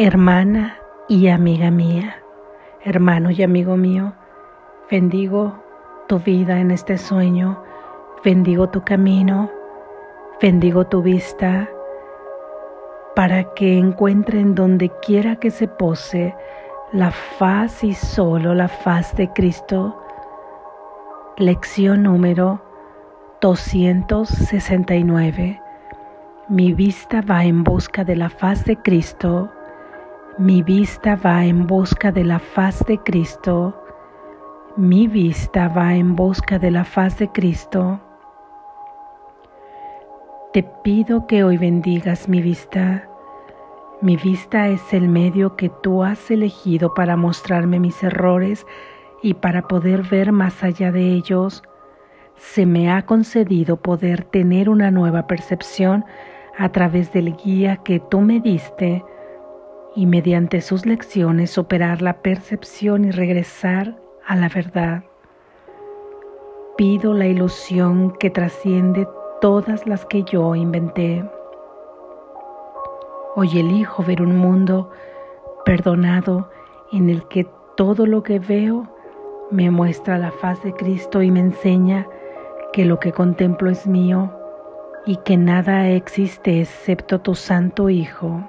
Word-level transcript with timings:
hermana 0.00 0.76
y 1.08 1.26
amiga 1.26 1.72
mía, 1.72 2.22
hermano 2.84 3.32
y 3.32 3.42
amigo 3.42 3.76
mío, 3.76 4.12
bendigo 4.88 5.58
tu 6.06 6.20
vida 6.20 6.60
en 6.60 6.70
este 6.70 6.96
sueño, 6.96 7.60
bendigo 8.24 8.68
tu 8.68 8.84
camino, 8.84 9.50
bendigo 10.40 10.86
tu 10.86 11.02
vista, 11.02 11.68
para 13.16 13.52
que 13.54 13.76
encuentren 13.76 14.54
donde 14.54 14.88
quiera 15.04 15.34
que 15.34 15.50
se 15.50 15.66
pose 15.66 16.32
la 16.92 17.10
faz 17.10 17.82
y 17.82 17.92
solo 17.92 18.54
la 18.54 18.68
faz 18.68 19.16
de 19.16 19.28
Cristo. 19.32 20.00
Lección 21.38 22.04
número 22.04 22.62
269. 23.40 25.60
Mi 26.48 26.72
vista 26.72 27.20
va 27.20 27.44
en 27.44 27.64
busca 27.64 28.04
de 28.04 28.14
la 28.14 28.30
faz 28.30 28.64
de 28.64 28.76
Cristo 28.76 29.50
mi 30.38 30.62
vista 30.62 31.16
va 31.16 31.44
en 31.44 31.66
busca 31.66 32.12
de 32.12 32.22
la 32.22 32.38
faz 32.38 32.84
de 32.86 32.96
Cristo. 32.98 33.74
Mi 34.76 35.08
vista 35.08 35.66
va 35.66 35.96
en 35.96 36.14
busca 36.14 36.60
de 36.60 36.70
la 36.70 36.84
faz 36.84 37.18
de 37.18 37.28
Cristo. 37.32 38.00
Te 40.52 40.62
pido 40.84 41.26
que 41.26 41.42
hoy 41.42 41.58
bendigas 41.58 42.28
mi 42.28 42.40
vista. 42.40 43.08
Mi 44.00 44.16
vista 44.16 44.68
es 44.68 44.94
el 44.94 45.08
medio 45.08 45.56
que 45.56 45.70
tú 45.82 46.04
has 46.04 46.30
elegido 46.30 46.94
para 46.94 47.16
mostrarme 47.16 47.80
mis 47.80 48.00
errores 48.04 48.64
y 49.24 49.34
para 49.34 49.62
poder 49.62 50.04
ver 50.04 50.30
más 50.30 50.62
allá 50.62 50.92
de 50.92 51.14
ellos. 51.14 51.64
Se 52.36 52.64
me 52.64 52.92
ha 52.92 53.04
concedido 53.06 53.76
poder 53.76 54.22
tener 54.22 54.68
una 54.68 54.92
nueva 54.92 55.26
percepción 55.26 56.04
a 56.56 56.68
través 56.68 57.12
del 57.12 57.34
guía 57.34 57.78
que 57.78 57.98
tú 57.98 58.20
me 58.20 58.38
diste 58.38 59.04
y 59.98 60.06
mediante 60.06 60.60
sus 60.60 60.86
lecciones 60.86 61.58
operar 61.58 62.02
la 62.02 62.22
percepción 62.22 63.04
y 63.04 63.10
regresar 63.10 63.98
a 64.24 64.36
la 64.36 64.48
verdad. 64.48 65.02
Pido 66.76 67.14
la 67.14 67.26
ilusión 67.26 68.12
que 68.12 68.30
trasciende 68.30 69.08
todas 69.40 69.88
las 69.88 70.06
que 70.06 70.22
yo 70.22 70.54
inventé. 70.54 71.28
Hoy 73.34 73.58
elijo 73.58 74.04
ver 74.04 74.22
un 74.22 74.36
mundo 74.36 74.88
perdonado 75.64 76.48
en 76.92 77.10
el 77.10 77.26
que 77.26 77.48
todo 77.76 78.06
lo 78.06 78.22
que 78.22 78.38
veo 78.38 78.86
me 79.50 79.68
muestra 79.72 80.16
la 80.16 80.30
faz 80.30 80.62
de 80.62 80.74
Cristo 80.74 81.22
y 81.22 81.32
me 81.32 81.40
enseña 81.40 82.06
que 82.72 82.84
lo 82.84 83.00
que 83.00 83.10
contemplo 83.10 83.68
es 83.68 83.84
mío 83.84 84.32
y 85.06 85.16
que 85.24 85.36
nada 85.36 85.88
existe 85.88 86.60
excepto 86.60 87.20
tu 87.20 87.34
Santo 87.34 87.90
Hijo. 87.90 88.48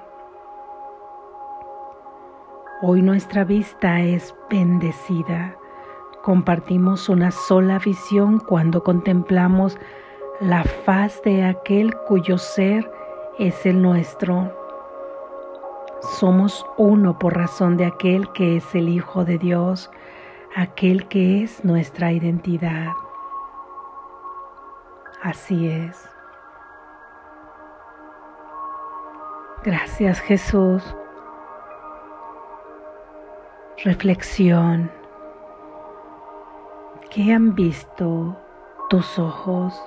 Hoy 2.82 3.02
nuestra 3.02 3.44
vista 3.44 4.00
es 4.00 4.34
bendecida. 4.48 5.54
Compartimos 6.22 7.10
una 7.10 7.30
sola 7.30 7.78
visión 7.78 8.38
cuando 8.38 8.82
contemplamos 8.82 9.76
la 10.40 10.64
faz 10.64 11.20
de 11.22 11.44
aquel 11.44 11.94
cuyo 12.08 12.38
ser 12.38 12.90
es 13.38 13.66
el 13.66 13.82
nuestro. 13.82 14.50
Somos 16.00 16.64
uno 16.78 17.18
por 17.18 17.36
razón 17.36 17.76
de 17.76 17.84
aquel 17.84 18.32
que 18.32 18.56
es 18.56 18.74
el 18.74 18.88
Hijo 18.88 19.26
de 19.26 19.36
Dios, 19.36 19.90
aquel 20.56 21.06
que 21.08 21.42
es 21.42 21.62
nuestra 21.62 22.12
identidad. 22.12 22.92
Así 25.22 25.68
es. 25.68 26.08
Gracias 29.62 30.18
Jesús 30.20 30.94
Reflexión. 33.82 34.90
¿Qué 37.08 37.32
han 37.32 37.54
visto 37.54 38.36
tus 38.90 39.18
ojos? 39.18 39.82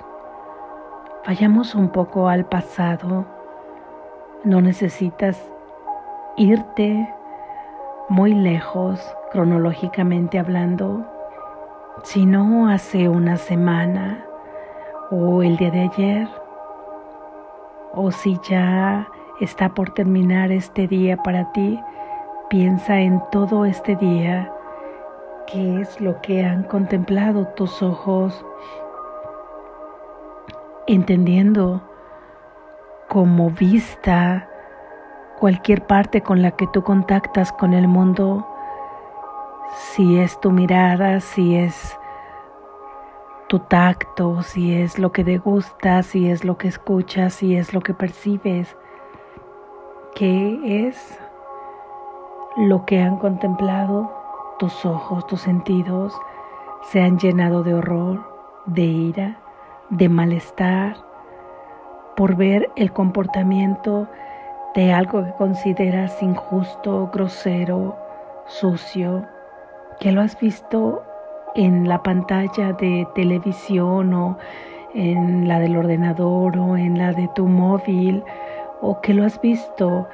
Vayamos 1.24 1.76
un 1.76 1.90
poco 1.90 2.28
al 2.28 2.44
pasado. 2.44 3.24
No 4.42 4.60
necesitas 4.60 5.40
irte 6.36 7.08
muy 8.08 8.34
lejos 8.34 9.00
cronológicamente 9.30 10.40
hablando, 10.40 11.06
sino 12.02 12.68
hace 12.68 13.08
una 13.08 13.36
semana 13.36 14.24
o 15.12 15.40
el 15.44 15.56
día 15.56 15.70
de 15.70 15.82
ayer, 15.82 16.28
o 17.92 18.10
si 18.10 18.40
ya 18.42 19.06
está 19.40 19.68
por 19.68 19.94
terminar 19.94 20.50
este 20.50 20.88
día 20.88 21.16
para 21.16 21.52
ti, 21.52 21.78
Piensa 22.50 23.00
en 23.00 23.22
todo 23.32 23.64
este 23.64 23.96
día, 23.96 24.52
qué 25.46 25.80
es 25.80 26.00
lo 26.00 26.20
que 26.20 26.44
han 26.44 26.62
contemplado 26.64 27.46
tus 27.48 27.82
ojos, 27.82 28.44
entendiendo 30.86 31.82
como 33.08 33.50
vista 33.50 34.48
cualquier 35.38 35.86
parte 35.86 36.20
con 36.20 36.42
la 36.42 36.50
que 36.50 36.66
tú 36.66 36.82
contactas 36.82 37.50
con 37.50 37.72
el 37.72 37.88
mundo, 37.88 38.46
si 39.76 40.18
es 40.18 40.38
tu 40.40 40.50
mirada, 40.50 41.20
si 41.20 41.56
es 41.56 41.98
tu 43.48 43.58
tacto, 43.58 44.42
si 44.42 44.74
es 44.74 44.98
lo 44.98 45.12
que 45.12 45.24
te 45.24 45.38
gusta, 45.38 46.02
si 46.02 46.30
es 46.30 46.44
lo 46.44 46.58
que 46.58 46.68
escuchas, 46.68 47.34
si 47.34 47.56
es 47.56 47.72
lo 47.72 47.80
que 47.80 47.94
percibes, 47.94 48.76
¿qué 50.14 50.86
es 50.88 51.18
lo 52.56 52.84
que 52.84 53.00
han 53.00 53.16
contemplado, 53.16 54.10
tus 54.58 54.84
ojos, 54.86 55.26
tus 55.26 55.40
sentidos, 55.40 56.14
se 56.82 57.00
han 57.00 57.18
llenado 57.18 57.62
de 57.62 57.74
horror, 57.74 58.24
de 58.66 58.82
ira, 58.82 59.38
de 59.90 60.08
malestar, 60.08 60.96
por 62.16 62.36
ver 62.36 62.70
el 62.76 62.92
comportamiento 62.92 64.08
de 64.74 64.92
algo 64.92 65.24
que 65.24 65.32
consideras 65.32 66.22
injusto, 66.22 67.10
grosero, 67.12 67.96
sucio, 68.46 69.24
que 70.00 70.12
lo 70.12 70.20
has 70.20 70.38
visto 70.38 71.02
en 71.54 71.88
la 71.88 72.02
pantalla 72.02 72.72
de 72.72 73.06
televisión 73.14 74.12
o 74.14 74.38
en 74.94 75.48
la 75.48 75.58
del 75.58 75.76
ordenador 75.76 76.56
o 76.58 76.76
en 76.76 76.98
la 76.98 77.12
de 77.12 77.28
tu 77.34 77.46
móvil 77.46 78.22
o 78.80 79.00
que 79.00 79.14
lo 79.14 79.24
has 79.24 79.40
visto 79.40 80.06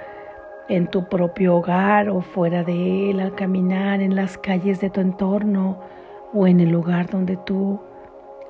en 0.70 0.86
tu 0.86 1.08
propio 1.08 1.56
hogar 1.56 2.08
o 2.08 2.20
fuera 2.20 2.62
de 2.62 3.10
él, 3.10 3.19
al 3.19 3.34
caminar 3.34 4.00
en 4.00 4.14
las 4.14 4.38
calles 4.38 4.81
de 4.81 4.88
tu 4.88 5.00
entorno 5.00 5.81
o 6.32 6.47
en 6.47 6.60
el 6.60 6.70
lugar 6.70 7.10
donde 7.10 7.36
tú 7.36 7.81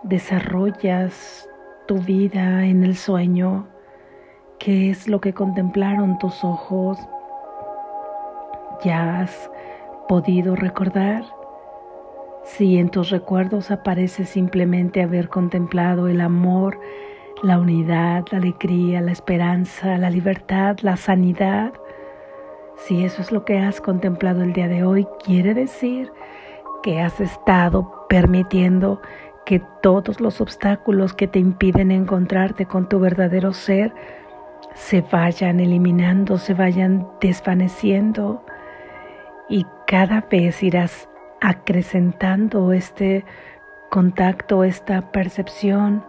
desarrollas 0.02 1.48
tu 1.88 1.98
vida 1.98 2.66
en 2.66 2.84
el 2.84 2.94
sueño, 2.94 3.68
qué 4.58 4.90
es 4.90 5.08
lo 5.08 5.20
que 5.22 5.32
contemplaron 5.32 6.18
tus 6.18 6.44
ojos, 6.44 6.98
ya 8.84 9.20
has 9.20 9.50
podido 10.06 10.56
recordar. 10.56 11.24
Si 12.44 12.76
en 12.76 12.90
tus 12.90 13.08
recuerdos 13.08 13.70
aparece 13.70 14.26
simplemente 14.26 15.02
haber 15.02 15.30
contemplado 15.30 16.06
el 16.06 16.20
amor, 16.20 16.78
la 17.42 17.58
unidad, 17.58 18.24
la 18.30 18.38
alegría, 18.38 19.00
la 19.00 19.12
esperanza, 19.12 19.96
la 19.96 20.10
libertad, 20.10 20.76
la 20.82 20.98
sanidad, 20.98 21.72
si 22.86 23.04
eso 23.04 23.22
es 23.22 23.30
lo 23.32 23.44
que 23.44 23.58
has 23.58 23.80
contemplado 23.80 24.42
el 24.42 24.52
día 24.52 24.68
de 24.68 24.84
hoy, 24.84 25.06
quiere 25.24 25.54
decir 25.54 26.12
que 26.82 27.00
has 27.00 27.20
estado 27.20 28.06
permitiendo 28.08 29.00
que 29.44 29.62
todos 29.82 30.20
los 30.20 30.40
obstáculos 30.40 31.12
que 31.12 31.26
te 31.26 31.38
impiden 31.38 31.90
encontrarte 31.90 32.66
con 32.66 32.88
tu 32.88 32.98
verdadero 33.00 33.52
ser 33.52 33.92
se 34.74 35.02
vayan 35.02 35.60
eliminando, 35.60 36.38
se 36.38 36.54
vayan 36.54 37.06
desvaneciendo 37.20 38.44
y 39.48 39.66
cada 39.86 40.22
vez 40.22 40.62
irás 40.62 41.08
acrecentando 41.40 42.72
este 42.72 43.24
contacto, 43.90 44.64
esta 44.64 45.10
percepción. 45.10 46.04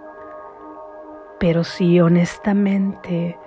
Pero 1.40 1.64
si 1.64 2.00
honestamente 2.00 3.38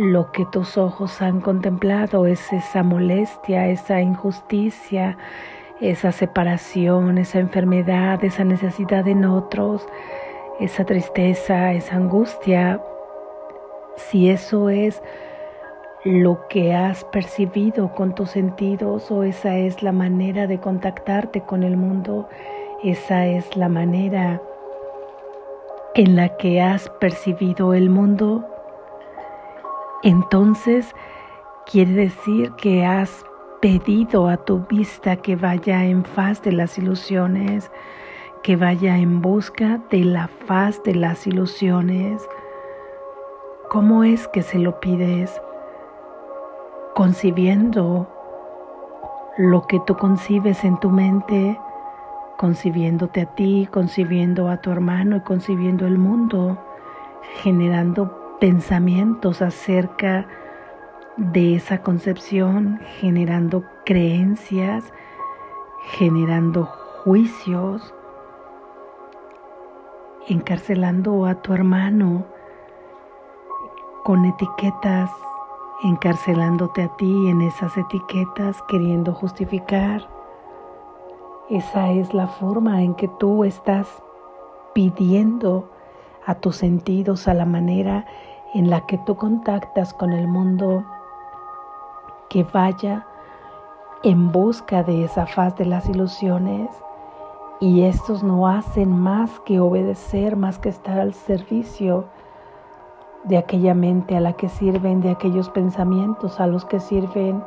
lo 0.00 0.32
que 0.32 0.46
tus 0.46 0.78
ojos 0.78 1.20
han 1.20 1.42
contemplado 1.42 2.26
es 2.26 2.54
esa 2.54 2.82
molestia, 2.82 3.68
esa 3.68 4.00
injusticia, 4.00 5.18
esa 5.78 6.10
separación, 6.10 7.18
esa 7.18 7.38
enfermedad, 7.38 8.24
esa 8.24 8.44
necesidad 8.44 9.06
en 9.06 9.26
otros, 9.26 9.86
esa 10.58 10.86
tristeza, 10.86 11.74
esa 11.74 11.96
angustia. 11.96 12.82
Si 13.98 14.30
eso 14.30 14.70
es 14.70 15.02
lo 16.02 16.48
que 16.48 16.72
has 16.72 17.04
percibido 17.04 17.94
con 17.94 18.14
tus 18.14 18.30
sentidos 18.30 19.10
o 19.10 19.22
esa 19.22 19.58
es 19.58 19.82
la 19.82 19.92
manera 19.92 20.46
de 20.46 20.58
contactarte 20.60 21.42
con 21.42 21.62
el 21.62 21.76
mundo, 21.76 22.26
esa 22.82 23.26
es 23.26 23.54
la 23.54 23.68
manera 23.68 24.40
en 25.94 26.16
la 26.16 26.38
que 26.38 26.62
has 26.62 26.88
percibido 26.88 27.74
el 27.74 27.90
mundo, 27.90 28.46
entonces 30.02 30.94
quiere 31.66 31.92
decir 31.92 32.52
que 32.52 32.84
has 32.84 33.24
pedido 33.60 34.28
a 34.28 34.38
tu 34.38 34.60
vista 34.66 35.16
que 35.16 35.36
vaya 35.36 35.84
en 35.84 36.04
faz 36.04 36.42
de 36.42 36.52
las 36.52 36.78
ilusiones, 36.78 37.70
que 38.42 38.56
vaya 38.56 38.96
en 38.96 39.20
busca 39.20 39.80
de 39.90 40.04
la 40.04 40.28
faz 40.46 40.82
de 40.82 40.94
las 40.94 41.26
ilusiones. 41.26 42.26
¿Cómo 43.68 44.02
es 44.02 44.26
que 44.28 44.42
se 44.42 44.58
lo 44.58 44.80
pides? 44.80 45.40
Concibiendo 46.94 48.08
lo 49.36 49.66
que 49.66 49.80
tú 49.86 49.96
concibes 49.96 50.64
en 50.64 50.78
tu 50.80 50.90
mente, 50.90 51.58
concibiéndote 52.38 53.20
a 53.20 53.26
ti, 53.34 53.68
concibiendo 53.70 54.48
a 54.48 54.56
tu 54.56 54.70
hermano 54.70 55.16
y 55.16 55.20
concibiendo 55.20 55.86
el 55.86 55.98
mundo, 55.98 56.58
generando 57.42 58.29
pensamientos 58.40 59.42
acerca 59.42 60.26
de 61.18 61.56
esa 61.56 61.82
concepción, 61.82 62.80
generando 62.98 63.64
creencias, 63.84 64.82
generando 65.98 66.64
juicios, 67.04 67.94
encarcelando 70.26 71.26
a 71.26 71.34
tu 71.42 71.52
hermano 71.52 72.24
con 74.04 74.24
etiquetas, 74.24 75.10
encarcelándote 75.84 76.84
a 76.84 76.96
ti 76.96 77.28
en 77.28 77.42
esas 77.42 77.76
etiquetas, 77.76 78.62
queriendo 78.68 79.12
justificar. 79.12 80.08
Esa 81.50 81.90
es 81.90 82.14
la 82.14 82.26
forma 82.26 82.82
en 82.82 82.94
que 82.94 83.08
tú 83.18 83.44
estás 83.44 83.86
pidiendo 84.72 85.70
a 86.24 86.36
tus 86.36 86.56
sentidos, 86.56 87.28
a 87.28 87.34
la 87.34 87.44
manera 87.44 88.06
en 88.54 88.70
la 88.70 88.86
que 88.86 88.98
tú 88.98 89.16
contactas 89.16 89.94
con 89.94 90.12
el 90.12 90.26
mundo, 90.26 90.84
que 92.28 92.44
vaya 92.44 93.06
en 94.02 94.32
busca 94.32 94.82
de 94.82 95.04
esa 95.04 95.26
faz 95.26 95.56
de 95.56 95.66
las 95.66 95.88
ilusiones 95.88 96.70
y 97.60 97.82
estos 97.82 98.22
no 98.22 98.48
hacen 98.48 98.90
más 98.90 99.38
que 99.40 99.60
obedecer, 99.60 100.36
más 100.36 100.58
que 100.58 100.70
estar 100.70 100.98
al 100.98 101.12
servicio 101.12 102.06
de 103.24 103.36
aquella 103.36 103.74
mente 103.74 104.16
a 104.16 104.20
la 104.20 104.32
que 104.32 104.48
sirven, 104.48 105.02
de 105.02 105.10
aquellos 105.10 105.50
pensamientos 105.50 106.40
a 106.40 106.46
los 106.46 106.64
que 106.64 106.80
sirven 106.80 107.44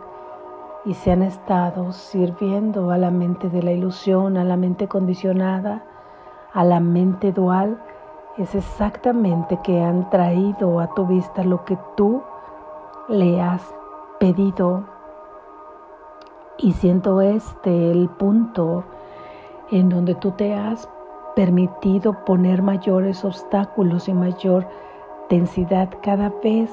y 0.86 0.94
se 0.94 1.12
han 1.12 1.24
estado 1.24 1.92
sirviendo 1.94 2.92
a 2.92 2.98
la 2.98 3.10
mente 3.10 3.50
de 3.50 3.64
la 3.64 3.72
ilusión, 3.72 4.38
a 4.38 4.44
la 4.44 4.58
mente 4.58 4.88
condicionada, 4.88 5.84
a 6.54 6.64
la 6.64 6.80
mente 6.80 7.32
dual, 7.32 7.82
es 8.38 8.56
exactamente 8.56 9.60
que 9.64 9.82
han 9.82 10.10
traído 10.10 10.80
a 10.80 10.88
tu 10.96 11.06
vista 11.06 11.44
lo 11.44 11.64
que 11.66 11.78
tú 11.96 12.24
le 13.08 13.40
has 13.42 13.62
pedido. 14.20 14.84
Y 16.58 16.74
siento 16.74 17.22
este 17.22 17.92
el 17.92 18.10
punto 18.10 18.84
en 19.72 19.90
donde 19.90 20.16
tú 20.16 20.32
te 20.32 20.54
has 20.56 20.90
permitido 21.36 22.14
poner 22.26 22.62
mayores 22.62 23.24
obstáculos 23.26 24.08
y 24.08 24.14
mayor 24.14 24.68
densidad 25.30 25.90
cada 26.02 26.32
vez 26.44 26.70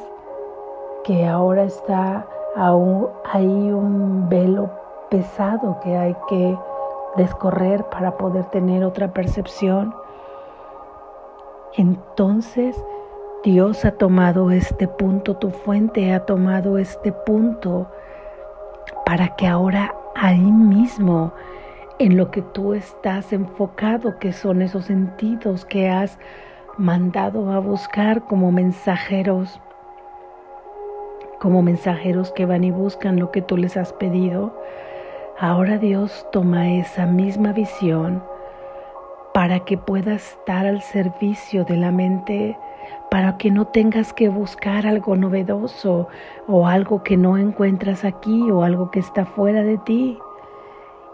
que 1.04 1.26
ahora 1.26 1.64
está 1.64 2.26
aún 2.56 3.08
hay 3.24 3.46
un 3.46 4.28
velo 4.28 4.70
pesado 5.08 5.78
que 5.82 5.96
hay 5.96 6.16
que 6.28 6.58
descorrer 7.16 7.84
para 7.84 8.16
poder 8.16 8.44
tener 8.46 8.84
otra 8.84 9.12
percepción. 9.12 9.94
Entonces 11.76 12.76
Dios 13.44 13.84
ha 13.84 13.92
tomado 13.92 14.50
este 14.50 14.88
punto, 14.88 15.36
tu 15.36 15.50
fuente 15.50 16.12
ha 16.12 16.26
tomado 16.26 16.78
este 16.78 17.12
punto 17.12 17.88
para 19.06 19.36
que 19.36 19.46
ahora 19.46 19.94
ahí 20.16 20.40
mismo, 20.40 21.32
en 21.98 22.16
lo 22.16 22.30
que 22.30 22.42
tú 22.42 22.74
estás 22.74 23.32
enfocado, 23.32 24.18
que 24.18 24.32
son 24.32 24.62
esos 24.62 24.86
sentidos 24.86 25.64
que 25.64 25.88
has 25.88 26.18
mandado 26.76 27.52
a 27.52 27.60
buscar 27.60 28.24
como 28.24 28.50
mensajeros, 28.50 29.60
como 31.38 31.62
mensajeros 31.62 32.32
que 32.32 32.46
van 32.46 32.64
y 32.64 32.70
buscan 32.70 33.18
lo 33.18 33.30
que 33.30 33.42
tú 33.42 33.56
les 33.56 33.76
has 33.76 33.92
pedido, 33.92 34.54
ahora 35.38 35.78
Dios 35.78 36.26
toma 36.32 36.72
esa 36.72 37.06
misma 37.06 37.52
visión 37.52 38.22
para 39.32 39.60
que 39.60 39.78
puedas 39.78 40.32
estar 40.32 40.66
al 40.66 40.82
servicio 40.82 41.64
de 41.64 41.76
la 41.76 41.90
mente, 41.90 42.58
para 43.10 43.36
que 43.36 43.50
no 43.50 43.66
tengas 43.66 44.12
que 44.12 44.28
buscar 44.28 44.86
algo 44.86 45.16
novedoso 45.16 46.08
o 46.48 46.66
algo 46.66 47.02
que 47.02 47.16
no 47.16 47.38
encuentras 47.38 48.04
aquí 48.04 48.50
o 48.50 48.62
algo 48.62 48.90
que 48.90 49.00
está 49.00 49.24
fuera 49.24 49.62
de 49.62 49.78
ti. 49.78 50.18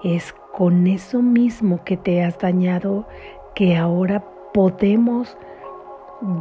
Es 0.03 0.35
con 0.53 0.87
eso 0.87 1.23
mismo 1.23 1.81
que 1.85 1.97
te 1.97 2.23
has 2.23 2.39
dañado 2.39 3.07
que 3.55 3.77
ahora 3.77 4.23
podemos 4.53 5.37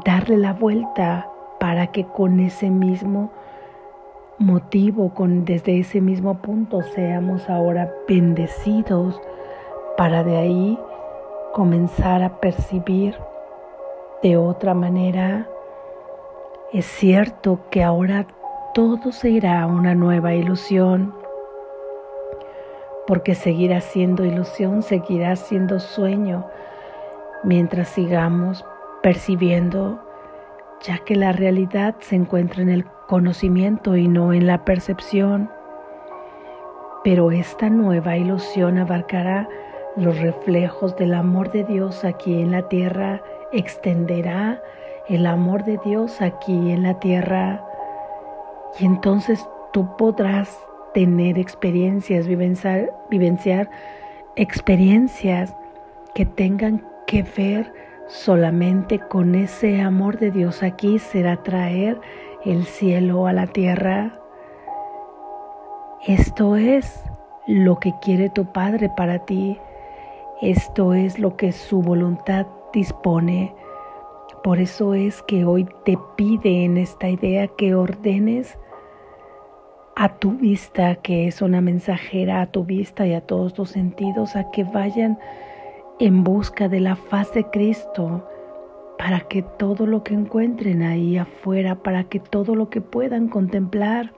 darle 0.06 0.38
la 0.38 0.54
vuelta 0.54 1.30
para 1.60 1.88
que 1.88 2.06
con 2.06 2.40
ese 2.40 2.70
mismo 2.70 3.32
motivo, 4.38 5.14
con 5.14 5.46
desde 5.46 5.80
ese 5.80 6.02
mismo 6.02 6.36
punto 6.36 6.82
seamos 6.82 7.50
ahora 7.50 7.92
bendecidos 8.08 9.20
para 9.98 10.24
de 10.24 10.38
ahí 10.38 10.80
comenzar 11.56 12.22
a 12.22 12.42
percibir 12.42 13.16
de 14.22 14.36
otra 14.36 14.74
manera. 14.74 15.48
Es 16.74 16.86
cierto 16.86 17.62
que 17.70 17.82
ahora 17.82 18.28
todo 18.74 19.14
se 19.14 19.30
irá 19.30 19.62
a 19.62 19.66
una 19.66 19.96
nueva 19.96 20.34
ilusión, 20.34 21.16
porque 23.08 23.36
seguirá 23.36 23.80
siendo 23.80 24.26
ilusión, 24.26 24.84
seguirá 24.84 25.38
siendo 25.38 25.80
sueño, 25.80 26.46
mientras 27.46 27.88
sigamos 27.88 28.66
percibiendo, 29.02 29.98
ya 30.82 30.98
que 31.06 31.16
la 31.16 31.32
realidad 31.32 31.96
se 32.02 32.18
encuentra 32.18 32.64
en 32.64 32.70
el 32.70 32.86
conocimiento 33.08 33.96
y 33.96 34.10
no 34.10 34.34
en 34.34 34.46
la 34.46 34.66
percepción. 34.66 35.50
Pero 37.06 37.32
esta 37.32 37.70
nueva 37.70 38.18
ilusión 38.18 38.78
abarcará 38.78 39.48
los 39.98 40.20
reflejos 40.20 40.96
del 40.98 41.14
amor 41.14 41.52
de 41.52 41.64
Dios 41.64 42.04
aquí 42.04 42.42
en 42.42 42.52
la 42.52 42.68
tierra, 42.68 43.22
extenderá 43.52 44.62
el 45.08 45.26
amor 45.26 45.64
de 45.64 45.80
Dios 45.86 46.22
aquí 46.22 46.72
en 46.72 46.84
la 46.84 47.00
tierra 47.00 47.64
y 48.80 48.86
entonces 48.86 49.48
tú 49.72 49.96
podrás 49.98 50.60
tener 50.94 51.38
experiencias, 51.38 52.28
vivenciar, 52.28 52.92
vivenciar 53.10 53.70
experiencias 54.36 55.56
que 56.14 56.26
tengan 56.26 56.84
que 57.08 57.24
ver 57.38 57.72
solamente 58.08 59.00
con 59.00 59.36
ese 59.36 59.82
amor 59.82 60.18
de 60.18 60.32
Dios 60.32 60.64
aquí 60.64 61.00
será 61.00 61.38
traer 61.44 62.00
el 62.44 62.66
cielo 62.66 63.28
a 63.28 63.34
la 63.34 63.48
tierra. 63.48 64.20
Esto 66.06 66.56
es 66.56 67.04
lo 67.48 67.80
que 67.80 67.94
quiere 68.02 68.30
tu 68.30 68.46
Padre 68.46 68.90
para 68.96 69.20
ti. 69.20 69.60
Esto 70.42 70.94
es 70.94 71.18
lo 71.18 71.38
que 71.38 71.54
su 71.54 71.82
voluntad 71.82 72.46
dispone. 72.74 73.56
Por 74.44 74.60
eso 74.60 74.94
es 74.94 75.24
que 75.24 75.46
hoy 75.46 75.66
te 75.86 75.98
pide 76.18 76.66
en 76.66 76.76
esta 76.76 77.08
idea 77.08 77.48
que 77.48 77.74
ordenes 77.74 78.58
a 79.96 80.10
tu 80.18 80.32
vista, 80.32 80.96
que 80.96 81.28
es 81.28 81.42
una 81.42 81.62
mensajera 81.62 82.42
a 82.42 82.48
tu 82.48 82.66
vista 82.66 83.08
y 83.08 83.14
a 83.14 83.22
todos 83.22 83.54
tus 83.54 83.70
sentidos, 83.70 84.36
a 84.36 84.52
que 84.52 84.66
vayan 84.66 85.18
en 86.00 86.26
busca 86.26 86.68
de 86.68 86.82
la 86.82 86.98
faz 86.98 87.34
de 87.34 87.46
Cristo, 87.46 88.28
para 88.98 89.22
que 89.22 89.42
todo 89.42 89.86
lo 89.88 90.04
que 90.04 90.16
encuentren 90.16 90.84
ahí 90.84 91.18
afuera, 91.18 91.76
para 91.76 92.04
que 92.04 92.20
todo 92.20 92.56
lo 92.56 92.70
que 92.70 92.82
puedan 92.82 93.30
contemplar, 93.30 94.12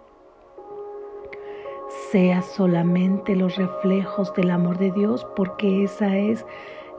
sea 2.12 2.42
solamente 2.42 3.36
los 3.36 3.56
reflejos 3.56 4.34
del 4.34 4.52
amor 4.52 4.78
de 4.78 4.92
Dios, 4.92 5.26
porque 5.36 5.84
esa 5.84 6.18
es 6.18 6.46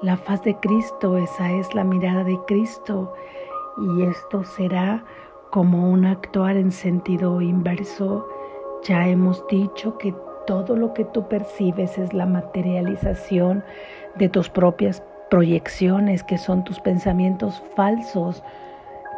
la 0.02 0.16
faz 0.16 0.42
de 0.42 0.56
Cristo, 0.56 1.16
esa 1.16 1.52
es 1.52 1.74
la 1.74 1.84
mirada 1.84 2.24
de 2.24 2.38
Cristo, 2.46 3.12
y 3.78 4.02
esto 4.02 4.44
será 4.44 5.04
como 5.50 5.90
un 5.90 6.04
actuar 6.04 6.56
en 6.56 6.72
sentido 6.72 7.40
inverso. 7.40 8.28
Ya 8.84 9.06
hemos 9.08 9.46
dicho 9.48 9.98
que 9.98 10.14
todo 10.46 10.76
lo 10.76 10.94
que 10.94 11.04
tú 11.04 11.28
percibes 11.28 11.98
es 11.98 12.14
la 12.14 12.26
materialización 12.26 13.64
de 14.16 14.28
tus 14.28 14.48
propias 14.48 15.02
proyecciones, 15.30 16.22
que 16.22 16.38
son 16.38 16.64
tus 16.64 16.80
pensamientos 16.80 17.62
falsos, 17.76 18.42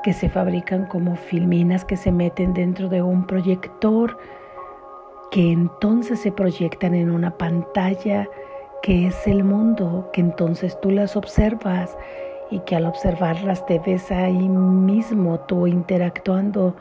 que 0.02 0.12
se 0.12 0.28
fabrican 0.28 0.86
como 0.86 1.14
filminas 1.14 1.84
que 1.84 1.96
se 1.96 2.10
meten 2.10 2.54
dentro 2.54 2.88
de 2.88 3.02
un 3.02 3.26
proyector 3.26 4.16
que 5.30 5.52
entonces 5.52 6.20
se 6.20 6.32
proyectan 6.32 6.94
en 6.94 7.10
una 7.10 7.36
pantalla 7.36 8.28
que 8.82 9.06
es 9.06 9.26
el 9.26 9.44
mundo, 9.44 10.10
que 10.12 10.20
entonces 10.20 10.78
tú 10.80 10.90
las 10.90 11.16
observas 11.16 11.96
y 12.50 12.60
que 12.60 12.76
al 12.76 12.86
observarlas 12.86 13.64
te 13.66 13.78
ves 13.78 14.10
ahí 14.10 14.48
mismo 14.48 15.40
tú 15.40 15.66
interactuando 15.66 16.74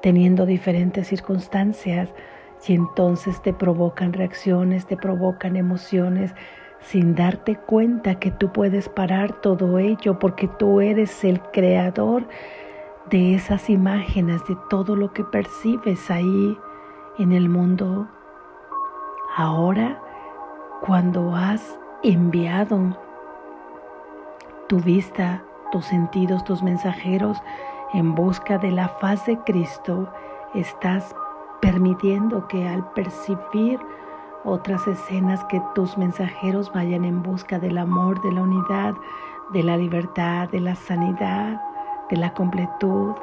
teniendo 0.00 0.46
diferentes 0.46 1.06
circunstancias 1.06 2.08
y 2.66 2.74
entonces 2.74 3.40
te 3.40 3.52
provocan 3.52 4.12
reacciones, 4.12 4.86
te 4.86 4.96
provocan 4.96 5.56
emociones 5.56 6.34
sin 6.80 7.14
darte 7.14 7.56
cuenta 7.56 8.16
que 8.16 8.32
tú 8.32 8.52
puedes 8.52 8.88
parar 8.88 9.40
todo 9.40 9.78
ello 9.78 10.18
porque 10.18 10.48
tú 10.48 10.80
eres 10.80 11.22
el 11.22 11.40
creador 11.40 12.26
de 13.10 13.34
esas 13.34 13.70
imágenes, 13.70 14.44
de 14.48 14.56
todo 14.68 14.96
lo 14.96 15.12
que 15.12 15.22
percibes 15.22 16.10
ahí 16.10 16.56
en 17.18 17.32
el 17.32 17.48
mundo. 17.48 18.06
Ahora, 19.36 20.00
cuando 20.80 21.34
has 21.34 21.78
enviado 22.02 22.96
tu 24.68 24.80
vista, 24.80 25.42
tus 25.70 25.86
sentidos, 25.86 26.44
tus 26.44 26.62
mensajeros 26.62 27.38
en 27.94 28.14
busca 28.14 28.58
de 28.58 28.70
la 28.70 28.88
faz 28.88 29.26
de 29.26 29.38
Cristo, 29.40 30.08
estás 30.54 31.14
permitiendo 31.60 32.48
que 32.48 32.66
al 32.66 32.84
percibir 32.92 33.78
otras 34.44 34.86
escenas 34.88 35.44
que 35.44 35.62
tus 35.74 35.96
mensajeros 35.96 36.72
vayan 36.72 37.04
en 37.04 37.22
busca 37.22 37.58
del 37.58 37.78
amor, 37.78 38.20
de 38.22 38.32
la 38.32 38.42
unidad, 38.42 38.94
de 39.52 39.62
la 39.62 39.76
libertad, 39.76 40.48
de 40.48 40.60
la 40.60 40.74
sanidad, 40.74 41.62
de 42.10 42.16
la 42.16 42.34
completud, 42.34 43.14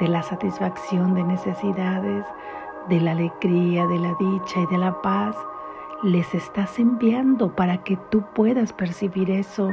de 0.00 0.08
la 0.08 0.22
satisfacción 0.22 1.14
de 1.14 1.22
necesidades, 1.22 2.26
de 2.88 3.00
la 3.00 3.12
alegría, 3.12 3.86
de 3.86 3.98
la 3.98 4.14
dicha 4.18 4.60
y 4.60 4.66
de 4.66 4.78
la 4.78 5.00
paz. 5.02 5.36
Les 6.02 6.34
estás 6.34 6.78
enviando 6.78 7.54
para 7.54 7.78
que 7.78 7.96
tú 8.10 8.22
puedas 8.34 8.72
percibir 8.72 9.30
eso 9.30 9.70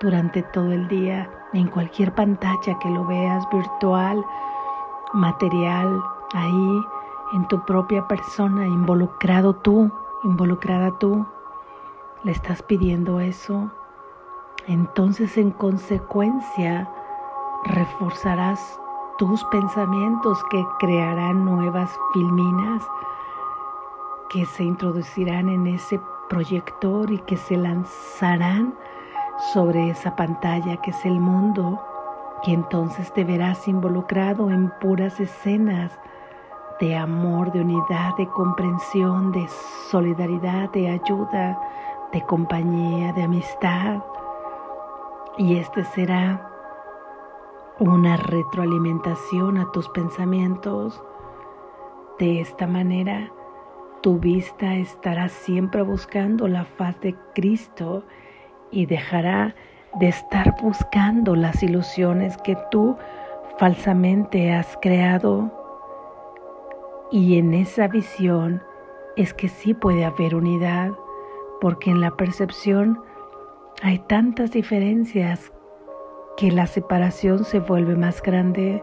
durante 0.00 0.42
todo 0.42 0.72
el 0.72 0.88
día, 0.88 1.30
en 1.52 1.68
cualquier 1.68 2.14
pantalla 2.14 2.78
que 2.80 2.90
lo 2.90 3.04
veas, 3.06 3.48
virtual, 3.50 4.24
material, 5.12 6.02
ahí, 6.34 6.82
en 7.34 7.46
tu 7.48 7.64
propia 7.64 8.06
persona, 8.08 8.66
involucrado 8.66 9.54
tú 9.54 9.90
involucrada 10.22 10.98
tú, 10.98 11.26
le 12.24 12.32
estás 12.32 12.62
pidiendo 12.62 13.20
eso, 13.20 13.70
entonces 14.66 15.36
en 15.38 15.50
consecuencia 15.50 16.90
reforzarás 17.64 18.78
tus 19.20 19.44
pensamientos 19.44 20.42
que 20.44 20.66
crearán 20.78 21.44
nuevas 21.44 21.90
filminas 22.14 22.82
que 24.30 24.46
se 24.46 24.64
introducirán 24.64 25.50
en 25.50 25.66
ese 25.66 26.00
proyector 26.30 27.10
y 27.10 27.18
que 27.18 27.36
se 27.36 27.58
lanzarán 27.58 28.72
sobre 29.52 29.90
esa 29.90 30.16
pantalla 30.16 30.78
que 30.78 30.92
es 30.92 31.04
el 31.04 31.20
mundo, 31.20 31.78
y 32.44 32.54
entonces 32.54 33.12
te 33.12 33.24
verás 33.24 33.68
involucrado 33.68 34.48
en 34.48 34.72
puras 34.80 35.20
escenas 35.20 35.92
de 36.80 36.96
amor, 36.96 37.52
de 37.52 37.60
unidad, 37.60 38.16
de 38.16 38.26
comprensión, 38.28 39.32
de 39.32 39.46
solidaridad, 39.90 40.70
de 40.70 40.88
ayuda, 40.88 41.60
de 42.10 42.22
compañía, 42.22 43.12
de 43.12 43.24
amistad. 43.24 43.98
Y 45.36 45.56
este 45.56 45.84
será 45.84 46.49
una 47.80 48.16
retroalimentación 48.16 49.58
a 49.58 49.70
tus 49.72 49.88
pensamientos. 49.88 51.02
De 52.20 52.40
esta 52.40 52.68
manera, 52.68 53.32
tu 54.02 54.20
vista 54.20 54.76
estará 54.76 55.28
siempre 55.28 55.82
buscando 55.82 56.46
la 56.46 56.64
faz 56.64 57.00
de 57.00 57.16
Cristo 57.34 58.04
y 58.70 58.86
dejará 58.86 59.56
de 59.98 60.08
estar 60.08 60.54
buscando 60.62 61.34
las 61.34 61.62
ilusiones 61.62 62.36
que 62.44 62.56
tú 62.70 62.96
falsamente 63.58 64.52
has 64.52 64.78
creado 64.80 65.60
y 67.10 67.38
en 67.38 67.54
esa 67.54 67.88
visión 67.88 68.62
es 69.16 69.34
que 69.34 69.48
sí 69.48 69.74
puede 69.74 70.04
haber 70.04 70.36
unidad, 70.36 70.92
porque 71.60 71.90
en 71.90 72.00
la 72.00 72.12
percepción 72.12 73.02
hay 73.82 73.98
tantas 73.98 74.52
diferencias 74.52 75.52
que 76.36 76.50
la 76.50 76.66
separación 76.66 77.44
se 77.44 77.60
vuelve 77.60 77.96
más 77.96 78.22
grande. 78.22 78.82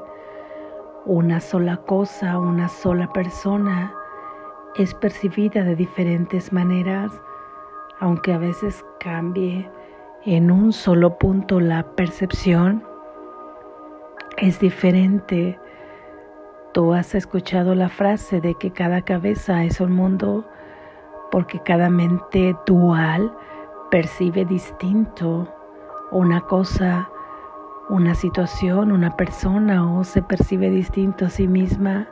Una 1.05 1.39
sola 1.39 1.77
cosa, 1.77 2.39
una 2.39 2.67
sola 2.67 3.11
persona 3.13 3.93
es 4.75 4.93
percibida 4.93 5.63
de 5.63 5.75
diferentes 5.75 6.51
maneras, 6.51 7.11
aunque 7.99 8.33
a 8.33 8.37
veces 8.37 8.85
cambie 8.99 9.69
en 10.25 10.51
un 10.51 10.73
solo 10.73 11.17
punto 11.17 11.59
la 11.59 11.83
percepción, 11.95 12.83
es 14.37 14.59
diferente 14.59 15.57
Tú 16.77 16.93
has 16.93 17.15
escuchado 17.15 17.73
la 17.73 17.89
frase 17.89 18.39
de 18.39 18.53
que 18.53 18.69
cada 18.69 19.01
cabeza 19.01 19.63
es 19.63 19.81
un 19.81 19.93
mundo 19.93 20.45
porque 21.31 21.59
cada 21.63 21.89
mente 21.89 22.55
dual 22.67 23.35
percibe 23.89 24.45
distinto 24.45 25.51
una 26.11 26.39
cosa, 26.41 27.09
una 27.89 28.15
situación, 28.15 28.91
una 28.91 29.15
persona 29.15 29.91
o 29.97 30.03
se 30.03 30.21
percibe 30.21 30.69
distinto 30.69 31.25
a 31.25 31.29
sí 31.29 31.47
misma. 31.47 32.07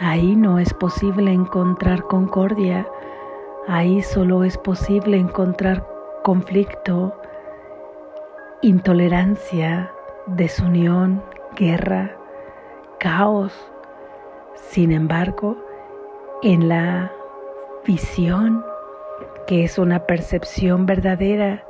Ahí 0.00 0.34
no 0.34 0.58
es 0.58 0.74
posible 0.74 1.32
encontrar 1.32 2.02
concordia, 2.04 2.86
ahí 3.68 4.02
solo 4.02 4.44
es 4.44 4.58
posible 4.58 5.16
encontrar 5.18 5.86
conflicto, 6.22 7.16
intolerancia, 8.62 9.92
desunión, 10.26 11.22
guerra 11.56 12.16
caos. 12.98 13.52
Sin 14.54 14.90
embargo, 14.90 15.56
en 16.42 16.68
la 16.68 17.12
visión, 17.86 18.64
que 19.46 19.64
es 19.64 19.78
una 19.78 20.00
percepción 20.06 20.86
verdadera 20.86 21.63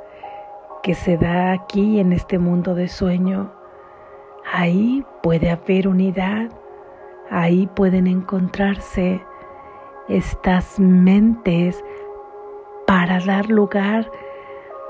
que 0.85 0.93
se 0.93 1.17
da 1.17 1.51
aquí 1.51 1.99
en 1.99 2.13
este 2.13 2.37
mundo 2.37 2.75
de 2.75 2.87
sueño, 2.87 3.51
ahí 4.53 5.03
puede 5.23 5.49
haber 5.49 5.87
unidad, 5.87 6.51
ahí 7.31 7.65
pueden 7.65 8.05
encontrarse 8.05 9.19
estas 10.09 10.79
mentes 10.79 11.83
para 12.85 13.19
dar 13.19 13.49
lugar 13.49 14.07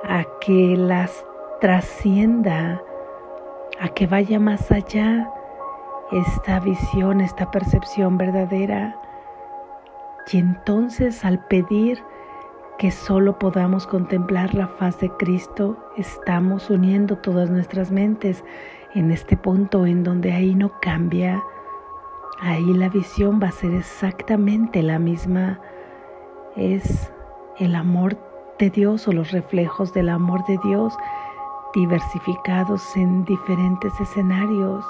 a 0.03 0.25
que 0.41 0.75
las 0.75 1.25
trascienda, 1.61 2.81
a 3.79 3.87
que 3.87 4.05
vaya 4.05 4.37
más 4.37 4.69
allá 4.73 5.31
esta 6.11 6.59
visión, 6.59 7.21
esta 7.21 7.49
percepción 7.51 8.17
verdadera. 8.17 8.99
Y 10.29 10.39
entonces 10.39 11.23
al 11.23 11.39
pedir 11.47 12.03
que 12.77 12.91
solo 12.91 13.39
podamos 13.39 13.87
contemplar 13.87 14.53
la 14.53 14.67
faz 14.67 14.99
de 14.99 15.09
Cristo, 15.11 15.77
estamos 15.97 16.69
uniendo 16.69 17.17
todas 17.17 17.49
nuestras 17.49 17.91
mentes 17.91 18.43
en 18.93 19.11
este 19.11 19.37
punto 19.37 19.85
en 19.85 20.03
donde 20.03 20.31
ahí 20.31 20.55
no 20.55 20.71
cambia. 20.81 21.41
Ahí 22.39 22.73
la 22.73 22.89
visión 22.89 23.39
va 23.41 23.47
a 23.47 23.51
ser 23.51 23.73
exactamente 23.73 24.83
la 24.83 24.99
misma. 24.99 25.59
Es 26.55 27.11
el 27.57 27.75
amor 27.75 28.17
de 28.59 28.69
Dios 28.69 29.07
o 29.07 29.11
los 29.11 29.31
reflejos 29.31 29.93
del 29.93 30.09
amor 30.09 30.45
de 30.45 30.57
Dios 30.63 30.97
diversificados 31.73 32.95
en 32.95 33.25
diferentes 33.25 33.93
escenarios 33.99 34.85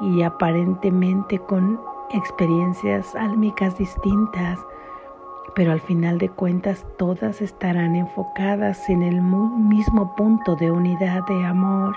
y 0.00 0.22
aparentemente 0.22 1.38
con 1.38 1.80
experiencias 2.10 3.14
álmicas 3.14 3.76
distintas, 3.76 4.58
pero 5.54 5.72
al 5.72 5.80
final 5.80 6.18
de 6.18 6.28
cuentas 6.28 6.86
todas 6.98 7.42
estarán 7.42 7.96
enfocadas 7.96 8.88
en 8.88 9.02
el 9.02 9.20
mismo 9.20 10.14
punto 10.16 10.56
de 10.56 10.70
unidad 10.70 11.22
de 11.26 11.44
amor. 11.44 11.96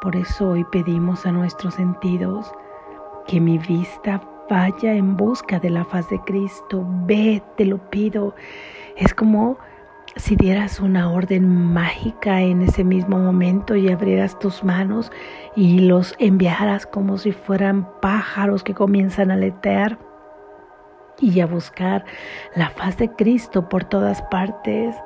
Por 0.00 0.14
eso 0.16 0.50
hoy 0.50 0.64
pedimos 0.64 1.26
a 1.26 1.32
nuestros 1.32 1.74
sentidos 1.74 2.52
que 3.26 3.40
mi 3.40 3.58
vista 3.58 4.22
vaya 4.48 4.94
en 4.94 5.16
busca 5.16 5.58
de 5.58 5.70
la 5.70 5.84
faz 5.84 6.08
de 6.10 6.20
Cristo. 6.20 6.84
Ve, 7.06 7.42
te 7.56 7.64
lo 7.64 7.78
pido. 7.90 8.34
Es 8.96 9.12
como 9.12 9.58
si 10.14 10.36
dieras 10.36 10.80
una 10.80 11.10
orden 11.10 11.72
mágica 11.74 12.40
en 12.40 12.62
ese 12.62 12.84
mismo 12.84 13.18
momento 13.18 13.74
y 13.74 13.90
abrieras 13.90 14.38
tus 14.38 14.62
manos 14.64 15.10
y 15.56 15.80
los 15.80 16.14
enviaras 16.18 16.86
como 16.86 17.18
si 17.18 17.32
fueran 17.32 17.88
pájaros 18.00 18.62
que 18.62 18.74
comienzan 18.74 19.30
a 19.30 19.34
aletear 19.34 19.98
y 21.18 21.40
a 21.40 21.46
buscar 21.46 22.04
la 22.54 22.70
faz 22.70 22.98
de 22.98 23.10
Cristo 23.10 23.68
por 23.68 23.84
todas 23.84 24.22
partes. 24.22 24.96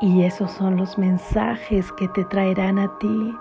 Y 0.00 0.24
esos 0.24 0.50
son 0.52 0.76
los 0.76 0.98
mensajes 0.98 1.90
que 1.92 2.08
te 2.08 2.24
traerán 2.24 2.78
a 2.78 2.98
ti. 2.98 3.36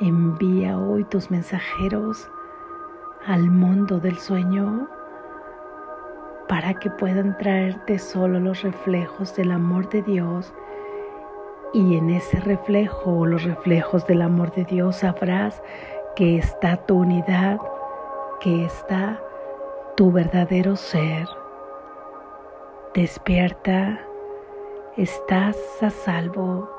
Envía 0.00 0.78
hoy 0.78 1.04
tus 1.04 1.30
mensajeros 1.30 2.30
al 3.26 3.50
mundo 3.50 3.98
del 3.98 4.16
sueño 4.18 4.88
para 6.48 6.74
que 6.74 6.90
puedan 6.90 7.36
traerte 7.38 7.98
solo 7.98 8.38
los 8.38 8.62
reflejos 8.62 9.34
del 9.34 9.50
amor 9.50 9.88
de 9.88 10.02
Dios 10.02 10.54
y 11.72 11.96
en 11.96 12.10
ese 12.10 12.38
reflejo 12.40 13.10
o 13.10 13.26
los 13.26 13.42
reflejos 13.42 14.06
del 14.06 14.22
amor 14.22 14.52
de 14.52 14.64
Dios 14.64 14.96
sabrás 14.96 15.60
que 16.14 16.38
está 16.38 16.76
tu 16.76 16.98
unidad 16.98 17.58
que 18.40 18.64
está 18.64 19.20
tu 19.96 20.12
verdadero 20.12 20.76
ser. 20.76 21.26
Despierta, 22.94 23.98
estás 24.96 25.56
a 25.80 25.90
salvo 25.90 26.75